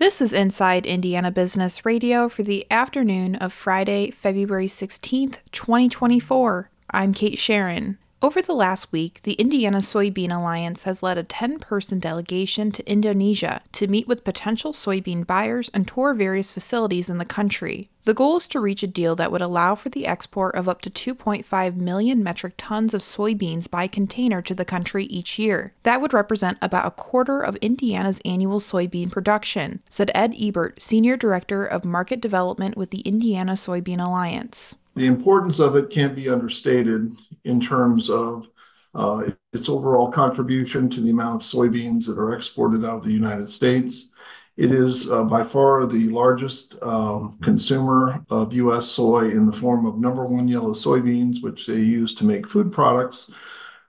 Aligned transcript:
This 0.00 0.22
is 0.22 0.32
Inside 0.32 0.86
Indiana 0.86 1.30
Business 1.30 1.84
Radio 1.84 2.30
for 2.30 2.42
the 2.42 2.66
afternoon 2.70 3.34
of 3.34 3.52
Friday, 3.52 4.10
February 4.10 4.66
16th, 4.66 5.40
2024. 5.52 6.70
I'm 6.90 7.12
Kate 7.12 7.38
Sharon. 7.38 7.98
Over 8.22 8.42
the 8.42 8.52
last 8.52 8.92
week, 8.92 9.20
the 9.22 9.32
Indiana 9.32 9.78
Soybean 9.78 10.30
Alliance 10.30 10.82
has 10.82 11.02
led 11.02 11.16
a 11.16 11.22
10 11.22 11.58
person 11.58 11.98
delegation 11.98 12.70
to 12.70 12.86
Indonesia 12.86 13.62
to 13.72 13.86
meet 13.86 14.06
with 14.06 14.24
potential 14.24 14.74
soybean 14.74 15.26
buyers 15.26 15.70
and 15.72 15.88
tour 15.88 16.12
various 16.12 16.52
facilities 16.52 17.08
in 17.08 17.16
the 17.16 17.24
country. 17.24 17.88
The 18.04 18.12
goal 18.12 18.36
is 18.36 18.46
to 18.48 18.60
reach 18.60 18.82
a 18.82 18.86
deal 18.86 19.16
that 19.16 19.32
would 19.32 19.40
allow 19.40 19.74
for 19.74 19.88
the 19.88 20.06
export 20.06 20.54
of 20.54 20.68
up 20.68 20.82
to 20.82 20.90
2.5 20.90 21.76
million 21.76 22.22
metric 22.22 22.54
tons 22.58 22.92
of 22.92 23.00
soybeans 23.00 23.70
by 23.70 23.86
container 23.86 24.42
to 24.42 24.54
the 24.54 24.66
country 24.66 25.06
each 25.06 25.38
year. 25.38 25.72
That 25.84 26.02
would 26.02 26.12
represent 26.12 26.58
about 26.60 26.86
a 26.86 26.90
quarter 26.90 27.40
of 27.40 27.56
Indiana's 27.62 28.20
annual 28.26 28.60
soybean 28.60 29.10
production, 29.10 29.80
said 29.88 30.10
Ed 30.14 30.34
Ebert, 30.38 30.82
Senior 30.82 31.16
Director 31.16 31.64
of 31.64 31.86
Market 31.86 32.20
Development 32.20 32.76
with 32.76 32.90
the 32.90 33.00
Indiana 33.00 33.52
Soybean 33.52 34.04
Alliance 34.04 34.74
the 34.94 35.06
importance 35.06 35.60
of 35.60 35.76
it 35.76 35.90
can't 35.90 36.14
be 36.14 36.28
understated 36.28 37.12
in 37.44 37.60
terms 37.60 38.10
of 38.10 38.48
uh, 38.94 39.22
its 39.52 39.68
overall 39.68 40.10
contribution 40.10 40.90
to 40.90 41.00
the 41.00 41.10
amount 41.10 41.36
of 41.36 41.48
soybeans 41.48 42.06
that 42.06 42.18
are 42.18 42.34
exported 42.34 42.84
out 42.84 42.98
of 42.98 43.04
the 43.04 43.12
United 43.12 43.48
States. 43.48 44.10
It 44.56 44.72
is 44.72 45.10
uh, 45.10 45.24
by 45.24 45.44
far 45.44 45.86
the 45.86 46.08
largest 46.08 46.74
um, 46.82 47.38
consumer 47.40 48.24
of 48.28 48.52
U.S. 48.52 48.86
soy 48.86 49.30
in 49.30 49.46
the 49.46 49.52
form 49.52 49.86
of 49.86 49.98
number 49.98 50.24
one 50.24 50.48
yellow 50.48 50.72
soybeans, 50.72 51.42
which 51.42 51.66
they 51.66 51.76
use 51.76 52.14
to 52.16 52.24
make 52.24 52.46
food 52.46 52.72
products 52.72 53.32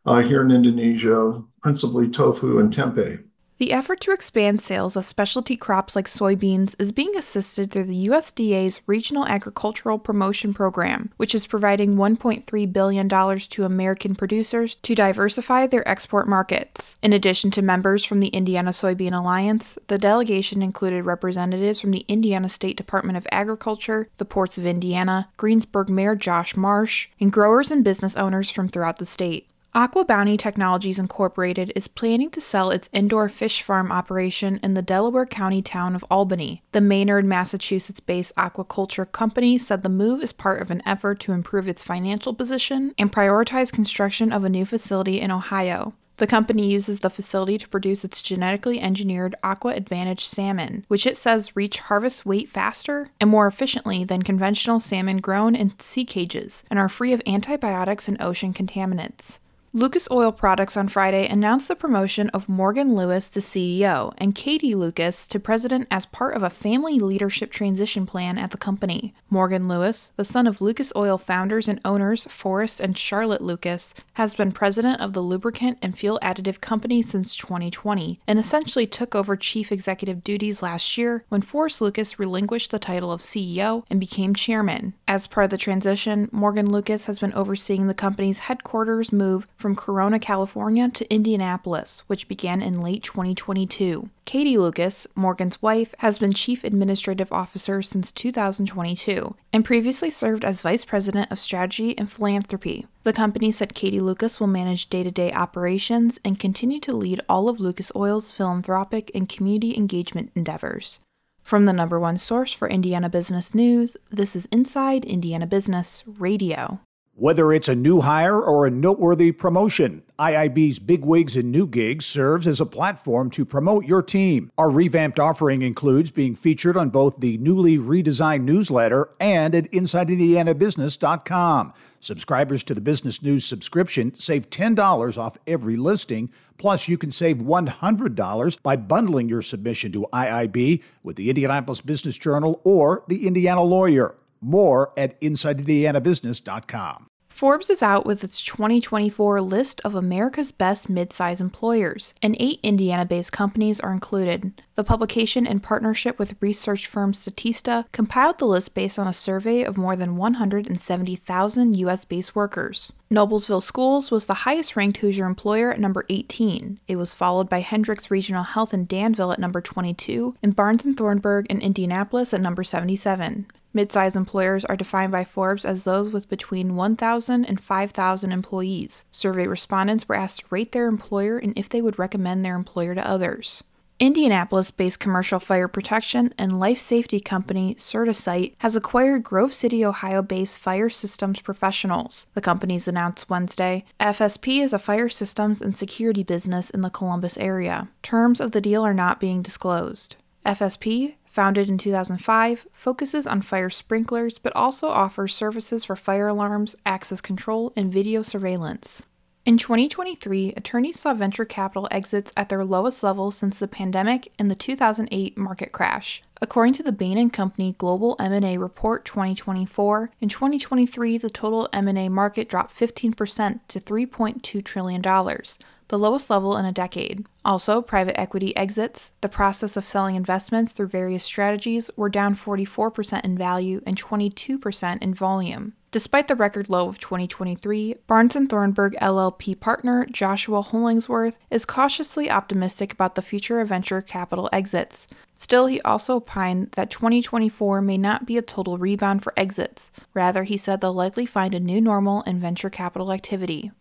uh, 0.05 0.21
here 0.21 0.41
in 0.43 0.51
Indonesia, 0.51 1.43
principally 1.61 2.09
tofu 2.09 2.59
and 2.59 2.71
tempeh. 2.71 3.23
The 3.61 3.73
effort 3.73 4.01
to 4.01 4.11
expand 4.11 4.59
sales 4.59 4.97
of 4.97 5.05
specialty 5.05 5.55
crops 5.55 5.95
like 5.95 6.07
soybeans 6.07 6.75
is 6.81 6.91
being 6.91 7.15
assisted 7.15 7.69
through 7.69 7.83
the 7.83 8.07
USDA's 8.07 8.81
Regional 8.87 9.27
Agricultural 9.27 9.99
Promotion 9.99 10.51
Program, 10.51 11.11
which 11.17 11.35
is 11.35 11.45
providing 11.45 11.93
$1.3 11.93 12.73
billion 12.73 13.07
to 13.07 13.63
American 13.63 14.15
producers 14.15 14.77
to 14.77 14.95
diversify 14.95 15.67
their 15.67 15.87
export 15.87 16.27
markets. 16.27 16.95
In 17.03 17.13
addition 17.13 17.51
to 17.51 17.61
members 17.61 18.03
from 18.03 18.19
the 18.19 18.29
Indiana 18.29 18.71
Soybean 18.71 19.15
Alliance, 19.15 19.77
the 19.89 19.99
delegation 19.99 20.63
included 20.63 21.05
representatives 21.05 21.79
from 21.79 21.91
the 21.91 22.05
Indiana 22.07 22.49
State 22.49 22.77
Department 22.77 23.15
of 23.15 23.27
Agriculture, 23.31 24.09
the 24.17 24.25
Ports 24.25 24.57
of 24.57 24.65
Indiana, 24.65 25.29
Greensburg 25.37 25.87
Mayor 25.87 26.15
Josh 26.15 26.55
Marsh, 26.55 27.09
and 27.19 27.31
growers 27.31 27.69
and 27.69 27.83
business 27.83 28.17
owners 28.17 28.49
from 28.49 28.67
throughout 28.67 28.97
the 28.97 29.05
state. 29.05 29.50
Aqua 29.73 30.03
Bounty 30.03 30.35
Technologies 30.35 30.99
Incorporated 30.99 31.71
is 31.77 31.87
planning 31.87 32.29
to 32.31 32.41
sell 32.41 32.71
its 32.71 32.89
indoor 32.91 33.29
fish 33.29 33.61
farm 33.61 33.89
operation 33.89 34.59
in 34.61 34.73
the 34.73 34.81
Delaware 34.81 35.25
County 35.25 35.61
town 35.61 35.95
of 35.95 36.03
Albany. 36.11 36.61
The 36.73 36.81
Maynard, 36.81 37.23
Massachusetts 37.23 38.01
based 38.01 38.35
aquaculture 38.35 39.09
company 39.09 39.57
said 39.57 39.81
the 39.81 39.87
move 39.87 40.21
is 40.21 40.33
part 40.33 40.61
of 40.61 40.71
an 40.71 40.81
effort 40.85 41.21
to 41.21 41.31
improve 41.31 41.69
its 41.69 41.85
financial 41.85 42.33
position 42.33 42.93
and 42.97 43.13
prioritize 43.13 43.71
construction 43.71 44.33
of 44.33 44.43
a 44.43 44.49
new 44.49 44.65
facility 44.65 45.21
in 45.21 45.31
Ohio. 45.31 45.93
The 46.17 46.27
company 46.27 46.69
uses 46.69 46.99
the 46.99 47.09
facility 47.09 47.57
to 47.57 47.69
produce 47.69 48.03
its 48.03 48.21
genetically 48.21 48.81
engineered 48.81 49.35
Aqua 49.41 49.71
Advantage 49.75 50.25
salmon, 50.25 50.83
which 50.89 51.07
it 51.07 51.15
says 51.15 51.55
reach 51.55 51.79
harvest 51.79 52.25
weight 52.25 52.49
faster 52.49 53.07
and 53.21 53.29
more 53.29 53.47
efficiently 53.47 54.03
than 54.03 54.21
conventional 54.21 54.81
salmon 54.81 55.19
grown 55.19 55.55
in 55.55 55.79
sea 55.79 56.03
cages 56.03 56.65
and 56.69 56.77
are 56.77 56.89
free 56.89 57.13
of 57.13 57.21
antibiotics 57.25 58.09
and 58.09 58.21
ocean 58.21 58.53
contaminants. 58.53 59.39
Lucas 59.73 60.05
Oil 60.11 60.33
Products 60.33 60.75
on 60.75 60.89
Friday 60.89 61.25
announced 61.25 61.69
the 61.69 61.77
promotion 61.77 62.27
of 62.31 62.49
Morgan 62.49 62.93
Lucas 62.93 63.29
to 63.29 63.39
CEO 63.39 64.13
and 64.17 64.35
Katie 64.35 64.75
Lucas 64.75 65.25
to 65.29 65.39
president 65.39 65.87
as 65.89 66.05
part 66.05 66.35
of 66.35 66.43
a 66.43 66.49
family 66.49 66.99
leadership 66.99 67.51
transition 67.51 68.05
plan 68.05 68.37
at 68.37 68.51
the 68.51 68.57
company. 68.57 69.13
Morgan 69.29 69.69
Lucas, 69.69 70.11
the 70.17 70.25
son 70.25 70.45
of 70.45 70.59
Lucas 70.59 70.91
Oil 70.93 71.17
founders 71.17 71.69
and 71.69 71.79
owners 71.85 72.25
Forrest 72.25 72.81
and 72.81 72.97
Charlotte 72.97 73.39
Lucas, 73.39 73.93
has 74.15 74.35
been 74.35 74.51
president 74.51 74.99
of 74.99 75.13
the 75.13 75.21
lubricant 75.21 75.77
and 75.81 75.97
fuel 75.97 76.19
additive 76.21 76.59
company 76.59 77.01
since 77.01 77.33
2020 77.37 78.19
and 78.27 78.37
essentially 78.37 78.85
took 78.85 79.15
over 79.15 79.37
chief 79.37 79.71
executive 79.71 80.21
duties 80.21 80.61
last 80.61 80.97
year 80.97 81.23
when 81.29 81.41
Forrest 81.41 81.79
Lucas 81.79 82.19
relinquished 82.19 82.71
the 82.71 82.77
title 82.77 83.09
of 83.09 83.21
CEO 83.21 83.85
and 83.89 84.01
became 84.01 84.35
chairman. 84.35 84.95
As 85.07 85.27
part 85.27 85.45
of 85.45 85.49
the 85.51 85.57
transition, 85.57 86.27
Morgan 86.33 86.69
Lucas 86.69 87.05
has 87.05 87.19
been 87.19 87.31
overseeing 87.31 87.87
the 87.87 87.93
company's 87.93 88.39
headquarters 88.39 89.13
move 89.13 89.47
from 89.61 89.75
Corona, 89.75 90.19
California 90.19 90.89
to 90.89 91.13
Indianapolis, 91.13 92.01
which 92.07 92.27
began 92.27 92.61
in 92.61 92.81
late 92.81 93.03
2022. 93.03 94.09
Katie 94.25 94.57
Lucas, 94.57 95.05
Morgan's 95.15 95.61
wife, 95.61 95.93
has 95.99 96.17
been 96.17 96.33
Chief 96.33 96.63
Administrative 96.63 97.31
Officer 97.31 97.81
since 97.81 98.11
2022 98.11 99.35
and 99.53 99.63
previously 99.63 100.09
served 100.09 100.43
as 100.43 100.63
Vice 100.63 100.83
President 100.83 101.31
of 101.31 101.39
Strategy 101.39 101.97
and 101.97 102.11
Philanthropy. 102.11 102.87
The 103.03 103.13
company 103.13 103.51
said 103.51 103.75
Katie 103.75 104.01
Lucas 104.01 104.39
will 104.39 104.47
manage 104.47 104.89
day 104.89 105.03
to 105.03 105.11
day 105.11 105.31
operations 105.31 106.19
and 106.25 106.39
continue 106.39 106.79
to 106.79 106.95
lead 106.95 107.21
all 107.29 107.47
of 107.47 107.59
Lucas 107.59 107.91
Oil's 107.95 108.31
philanthropic 108.31 109.11
and 109.13 109.29
community 109.29 109.77
engagement 109.77 110.31
endeavors. 110.35 110.99
From 111.43 111.65
the 111.65 111.73
number 111.73 111.99
one 111.99 112.17
source 112.17 112.53
for 112.53 112.67
Indiana 112.67 113.09
business 113.09 113.53
news, 113.53 113.97
this 114.09 114.35
is 114.35 114.47
Inside 114.47 115.05
Indiana 115.05 115.45
Business 115.45 116.03
Radio. 116.05 116.79
Whether 117.21 117.53
it's 117.53 117.67
a 117.67 117.75
new 117.75 118.01
hire 118.01 118.41
or 118.41 118.65
a 118.65 118.71
noteworthy 118.71 119.31
promotion, 119.31 120.01
IIB's 120.17 120.79
Big 120.79 121.05
Wigs 121.05 121.35
and 121.35 121.51
New 121.51 121.67
Gigs 121.67 122.03
serves 122.03 122.47
as 122.47 122.59
a 122.59 122.65
platform 122.65 123.29
to 123.29 123.45
promote 123.45 123.85
your 123.85 124.01
team. 124.01 124.51
Our 124.57 124.71
revamped 124.71 125.19
offering 125.19 125.61
includes 125.61 126.09
being 126.09 126.33
featured 126.33 126.75
on 126.75 126.89
both 126.89 127.19
the 127.19 127.37
newly 127.37 127.77
redesigned 127.77 128.41
newsletter 128.41 129.09
and 129.19 129.53
at 129.53 129.71
InsideIndianaBusiness.com. 129.71 131.73
Subscribers 131.99 132.63
to 132.63 132.73
the 132.73 132.81
Business 132.81 133.21
News 133.21 133.45
subscription 133.45 134.17
save 134.17 134.49
$10 134.49 135.15
off 135.15 135.37
every 135.45 135.77
listing. 135.77 136.31
Plus, 136.57 136.87
you 136.87 136.97
can 136.97 137.11
save 137.11 137.37
$100 137.37 138.63
by 138.63 138.75
bundling 138.75 139.29
your 139.29 139.43
submission 139.43 139.91
to 139.91 140.07
IIB 140.11 140.81
with 141.03 141.17
the 141.17 141.29
Indianapolis 141.29 141.81
Business 141.81 142.17
Journal 142.17 142.59
or 142.63 143.03
the 143.07 143.27
Indiana 143.27 143.61
Lawyer. 143.61 144.15
More 144.43 144.91
at 144.97 145.21
InsideIndianaBusiness.com. 145.21 147.10
Forbes 147.31 147.69
is 147.69 147.81
out 147.81 148.05
with 148.05 148.23
its 148.23 148.41
2024 148.41 149.41
list 149.41 149.81
of 149.83 149.95
America's 149.95 150.51
best 150.51 150.91
midsize 150.91 151.41
employers, 151.41 152.13
and 152.21 152.35
eight 152.39 152.59
Indiana 152.61 153.05
based 153.05 153.31
companies 153.31 153.79
are 153.79 153.93
included. 153.93 154.61
The 154.75 154.83
publication, 154.83 155.47
in 155.47 155.59
partnership 155.59 156.19
with 156.19 156.35
research 156.39 156.85
firm 156.85 157.13
Statista, 157.13 157.85
compiled 157.91 158.37
the 158.37 158.45
list 158.45 158.75
based 158.75 158.99
on 158.99 159.07
a 159.07 159.13
survey 159.13 159.63
of 159.63 159.77
more 159.77 159.95
than 159.95 160.17
170,000 160.17 161.77
U.S. 161.77 162.05
based 162.05 162.35
workers. 162.35 162.91
Noblesville 163.09 163.63
Schools 163.63 164.11
was 164.11 164.25
the 164.25 164.45
highest 164.45 164.75
ranked 164.75 164.97
Hoosier 164.97 165.25
employer 165.25 165.71
at 165.71 165.79
number 165.79 166.05
18. 166.09 166.79
It 166.87 166.97
was 166.97 167.13
followed 167.13 167.49
by 167.49 167.61
Hendricks 167.61 168.11
Regional 168.11 168.43
Health 168.43 168.73
in 168.73 168.85
Danville 168.85 169.31
at 169.31 169.39
number 169.39 169.61
22, 169.61 170.35
and 170.43 170.55
Barnes 170.55 170.85
and 170.85 170.95
Thornburg 170.95 171.47
in 171.49 171.59
Indianapolis 171.59 172.33
at 172.33 172.41
number 172.41 172.63
77. 172.63 173.47
Midsize 173.73 174.15
employers 174.15 174.65
are 174.65 174.75
defined 174.75 175.11
by 175.11 175.23
Forbes 175.23 175.63
as 175.63 175.83
those 175.83 176.09
with 176.09 176.29
between 176.29 176.75
1,000 176.75 177.45
and 177.45 177.61
5,000 177.61 178.31
employees. 178.31 179.05
Survey 179.11 179.47
respondents 179.47 180.07
were 180.07 180.15
asked 180.15 180.41
to 180.41 180.45
rate 180.49 180.73
their 180.73 180.87
employer 180.87 181.37
and 181.37 181.57
if 181.57 181.69
they 181.69 181.81
would 181.81 181.97
recommend 181.97 182.43
their 182.43 182.55
employer 182.55 182.93
to 182.95 183.07
others. 183.07 183.63
Indianapolis 184.01 184.71
based 184.71 184.99
commercial 184.99 185.39
fire 185.39 185.67
protection 185.67 186.33
and 186.35 186.59
life 186.59 186.79
safety 186.79 187.19
company 187.19 187.75
CertaSite 187.75 188.55
has 188.57 188.75
acquired 188.75 189.23
Grove 189.23 189.53
City, 189.53 189.85
Ohio 189.85 190.23
based 190.23 190.57
fire 190.57 190.89
systems 190.89 191.39
professionals, 191.39 192.25
the 192.33 192.41
companies 192.41 192.87
announced 192.87 193.29
Wednesday. 193.29 193.85
FSP 193.99 194.63
is 194.63 194.73
a 194.73 194.79
fire 194.79 195.07
systems 195.07 195.61
and 195.61 195.77
security 195.77 196.23
business 196.23 196.71
in 196.71 196.81
the 196.81 196.89
Columbus 196.89 197.37
area. 197.37 197.89
Terms 198.01 198.41
of 198.41 198.53
the 198.53 198.61
deal 198.61 198.83
are 198.83 198.93
not 198.93 199.19
being 199.19 199.43
disclosed. 199.43 200.15
FSP 200.47 201.13
Founded 201.31 201.69
in 201.69 201.77
2005, 201.77 202.67
focuses 202.73 203.25
on 203.25 203.41
fire 203.41 203.69
sprinklers 203.69 204.37
but 204.37 204.53
also 204.53 204.89
offers 204.89 205.33
services 205.33 205.85
for 205.85 205.95
fire 205.95 206.27
alarms, 206.27 206.75
access 206.85 207.21
control, 207.21 207.71
and 207.77 207.89
video 207.89 208.21
surveillance. 208.21 209.01
In 209.45 209.57
2023, 209.57 210.55
attorneys 210.57 210.99
saw 210.99 211.13
venture 211.13 211.45
capital 211.45 211.87
exits 211.89 212.33
at 212.35 212.49
their 212.49 212.65
lowest 212.65 213.01
level 213.01 213.31
since 213.31 213.57
the 213.57 213.69
pandemic 213.69 214.33
and 214.37 214.51
the 214.51 214.55
2008 214.55 215.37
market 215.37 215.71
crash. 215.71 216.21
According 216.41 216.73
to 216.73 216.83
the 216.83 216.91
Bain 216.91 217.29
& 217.29 217.31
Company 217.31 217.75
Global 217.77 218.17
M&A 218.19 218.57
Report 218.57 219.05
2024, 219.05 220.11
in 220.19 220.27
2023 220.27 221.17
the 221.17 221.29
total 221.29 221.69
M&A 221.71 222.09
market 222.09 222.49
dropped 222.49 222.77
15% 222.77 223.61
to 223.69 223.79
3.2 223.79 224.65
trillion 224.65 225.01
dollars, 225.01 225.57
the 225.91 225.99
lowest 225.99 226.29
level 226.29 226.57
in 226.57 226.65
a 226.65 226.71
decade. 226.71 227.25
Also, 227.43 227.81
private 227.81 228.19
equity 228.19 228.55
exits, 228.55 229.11
the 229.19 229.29
process 229.29 229.75
of 229.75 229.85
selling 229.85 230.15
investments 230.15 230.71
through 230.71 230.87
various 230.87 231.23
strategies, 231.23 231.91
were 231.97 232.09
down 232.09 232.33
44% 232.33 233.23
in 233.25 233.37
value 233.37 233.81
and 233.85 234.01
22% 234.01 235.01
in 235.01 235.13
volume. 235.13 235.73
Despite 235.91 236.29
the 236.29 236.35
record 236.35 236.69
low 236.69 236.87
of 236.87 236.99
2023, 236.99 237.95
Barnes 238.07 238.37
& 238.41 238.49
Thornburg 238.49 238.95
LLP 239.01 239.59
partner 239.59 240.07
Joshua 240.09 240.61
Hollingsworth 240.61 241.37
is 241.49 241.65
cautiously 241.65 242.31
optimistic 242.31 242.93
about 242.93 243.15
the 243.15 243.21
future 243.21 243.59
of 243.59 243.67
venture 243.67 243.99
capital 243.99 244.47
exits. 244.53 245.05
Still, 245.35 245.65
he 245.65 245.81
also 245.81 246.15
opined 246.15 246.71
that 246.77 246.89
2024 246.89 247.81
may 247.81 247.97
not 247.97 248.25
be 248.25 248.37
a 248.37 248.41
total 248.41 248.77
rebound 248.77 249.23
for 249.23 249.33
exits. 249.35 249.91
Rather, 250.13 250.43
he 250.43 250.55
said 250.55 250.79
they'll 250.79 250.93
likely 250.93 251.25
find 251.25 251.53
a 251.53 251.59
new 251.59 251.81
normal 251.81 252.21
in 252.21 252.39
venture 252.39 252.69
capital 252.69 253.11
activity. 253.11 253.71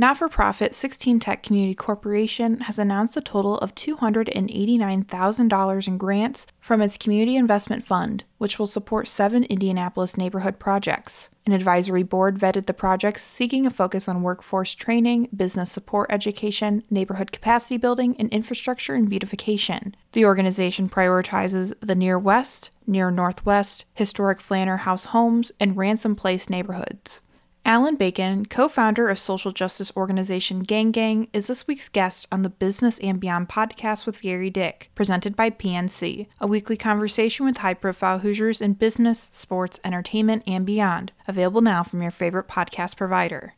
Not 0.00 0.16
for 0.16 0.28
profit 0.28 0.76
16 0.76 1.18
Tech 1.18 1.42
Community 1.42 1.74
Corporation 1.74 2.60
has 2.60 2.78
announced 2.78 3.16
a 3.16 3.20
total 3.20 3.58
of 3.58 3.74
$289,000 3.74 5.88
in 5.88 5.98
grants 5.98 6.46
from 6.60 6.80
its 6.80 6.96
Community 6.96 7.34
Investment 7.34 7.84
Fund, 7.84 8.22
which 8.38 8.60
will 8.60 8.68
support 8.68 9.08
seven 9.08 9.42
Indianapolis 9.42 10.16
neighborhood 10.16 10.60
projects. 10.60 11.30
An 11.46 11.52
advisory 11.52 12.04
board 12.04 12.38
vetted 12.38 12.66
the 12.66 12.72
projects 12.72 13.24
seeking 13.24 13.66
a 13.66 13.72
focus 13.72 14.06
on 14.06 14.22
workforce 14.22 14.76
training, 14.76 15.30
business 15.34 15.72
support 15.72 16.12
education, 16.12 16.84
neighborhood 16.90 17.32
capacity 17.32 17.76
building, 17.76 18.14
and 18.20 18.30
infrastructure 18.30 18.94
and 18.94 19.10
beautification. 19.10 19.96
The 20.12 20.26
organization 20.26 20.88
prioritizes 20.88 21.74
the 21.80 21.96
Near 21.96 22.20
West, 22.20 22.70
Near 22.86 23.10
Northwest, 23.10 23.84
historic 23.94 24.38
Flanner 24.38 24.78
House 24.78 25.06
homes, 25.06 25.50
and 25.58 25.76
Ransom 25.76 26.14
Place 26.14 26.48
neighborhoods. 26.48 27.20
Alan 27.68 27.96
Bacon, 27.96 28.46
co 28.46 28.66
founder 28.66 29.10
of 29.10 29.18
social 29.18 29.52
justice 29.52 29.92
organization 29.94 30.60
Gang 30.60 30.90
Gang, 30.90 31.28
is 31.34 31.48
this 31.48 31.66
week's 31.66 31.90
guest 31.90 32.26
on 32.32 32.42
the 32.42 32.48
Business 32.48 32.98
and 33.00 33.20
Beyond 33.20 33.50
podcast 33.50 34.06
with 34.06 34.22
Gerry 34.22 34.48
Dick, 34.48 34.90
presented 34.94 35.36
by 35.36 35.50
PNC, 35.50 36.28
a 36.40 36.46
weekly 36.46 36.78
conversation 36.78 37.44
with 37.44 37.58
high 37.58 37.74
profile 37.74 38.20
Hoosiers 38.20 38.62
in 38.62 38.72
business, 38.72 39.28
sports, 39.34 39.78
entertainment, 39.84 40.44
and 40.46 40.64
beyond. 40.64 41.12
Available 41.26 41.60
now 41.60 41.82
from 41.82 42.00
your 42.00 42.10
favorite 42.10 42.48
podcast 42.48 42.96
provider. 42.96 43.52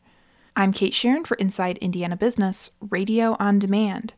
I'm 0.57 0.73
Kate 0.73 0.93
Sharon 0.93 1.23
for 1.23 1.35
Inside 1.35 1.77
Indiana 1.77 2.17
Business, 2.17 2.69
Radio 2.81 3.37
on 3.39 3.59
Demand. 3.59 4.13